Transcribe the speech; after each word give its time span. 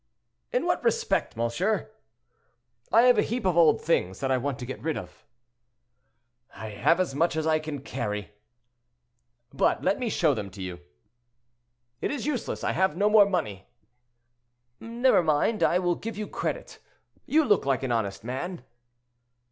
"In 0.51 0.65
what 0.65 0.83
respect, 0.83 1.37
monsieur?" 1.37 1.91
"I 2.91 3.03
have 3.03 3.19
a 3.19 3.21
heap 3.21 3.45
of 3.45 3.55
old 3.55 3.79
things 3.83 4.19
that 4.19 4.31
I 4.31 4.37
want 4.37 4.57
to 4.57 4.65
get 4.65 4.81
rid 4.81 4.97
of." 4.97 5.27
"I 6.55 6.69
have 6.69 6.99
as 6.99 7.13
much 7.13 7.35
as 7.35 7.45
I 7.45 7.59
can 7.59 7.81
carry." 7.83 8.31
"But 9.53 9.83
let 9.83 9.99
me 9.99 10.09
show 10.09 10.33
them 10.33 10.49
to 10.49 10.61
you." 10.63 10.79
"It 12.01 12.09
is 12.09 12.25
useless; 12.25 12.63
I 12.63 12.71
have 12.71 12.97
no 12.97 13.11
more 13.11 13.29
money." 13.29 13.67
"Never 14.79 15.21
mind, 15.21 15.61
I 15.61 15.77
will 15.77 15.93
give 15.93 16.17
you 16.17 16.25
credit; 16.27 16.79
you 17.27 17.45
look 17.45 17.67
like 17.67 17.83
an 17.83 17.91
honest 17.91 18.23
man." 18.23 18.63